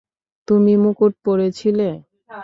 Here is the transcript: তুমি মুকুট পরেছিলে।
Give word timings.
তুমি 0.47 0.73
মুকুট 0.77 1.13
পরেছিলে। 1.25 1.89